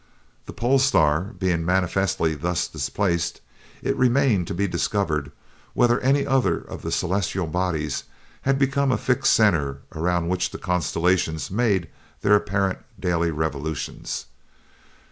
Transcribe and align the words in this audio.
The 0.47 0.53
pole 0.53 0.79
star 0.79 1.35
being 1.37 1.63
manifestly 1.63 2.33
thus 2.33 2.67
displaced, 2.67 3.39
it 3.83 3.95
remained 3.95 4.47
to 4.47 4.55
be 4.55 4.67
discovered 4.67 5.31
whether 5.75 5.99
any 5.99 6.25
other 6.25 6.57
of 6.57 6.81
the 6.81 6.91
celestial 6.91 7.45
bodies 7.45 8.05
had 8.41 8.57
become 8.57 8.91
a 8.91 8.97
fixed 8.97 9.31
center 9.31 9.81
around 9.93 10.27
which 10.27 10.49
the 10.49 10.57
constellations 10.57 11.51
made 11.51 11.87
their 12.21 12.33
apparent 12.33 12.79
daily 12.99 13.29
revolutions. 13.29 14.25